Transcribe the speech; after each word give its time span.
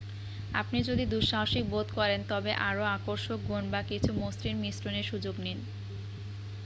আপনি 0.53 0.77
যদি 0.89 1.03
দু 1.05 1.19
সাহসিক 1.23 1.63
বোধ 1.69 1.87
করেন 1.97 2.19
তবে 2.29 2.51
আরও 2.69 2.83
আকর্ষক 2.95 3.39
গুণ 3.47 3.63
বা 3.73 3.81
কিছু 3.89 4.09
মসৃণ 4.21 4.55
মিশ্রণের 4.59 5.05
সুযোগ 5.11 5.35
নিন 5.39 5.59